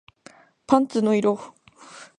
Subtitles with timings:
[0.65, 1.53] パンツの色